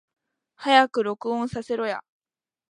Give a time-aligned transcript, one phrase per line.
[0.55, 2.03] 早く録音させろや